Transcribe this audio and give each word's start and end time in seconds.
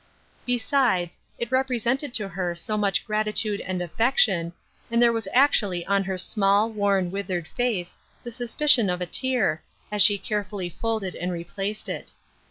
Besides, 0.47 1.19
it 1.37 1.51
represented 1.51 2.11
to 2.15 2.27
her 2.29 2.55
so 2.55 2.75
much 2.75 3.05
gratitude 3.05 3.61
and 3.61 3.83
affection, 3.83 4.51
and 4.89 4.99
there 4.99 5.13
was 5.13 5.27
actually 5.31 5.85
on 5.85 6.05
her 6.05 6.17
small, 6.17 6.71
worn, 6.71 7.11
withered 7.11 7.47
face, 7.49 7.97
the 8.23 8.31
suspicion 8.31 8.89
of 8.89 8.99
a 8.99 9.05
tear, 9.05 9.61
as 9.91 10.01
she 10.01 10.17
carefully 10.17 10.69
folded 10.69 11.13
and 11.13 11.31
replaced 11.31 11.87
it. 11.87 12.13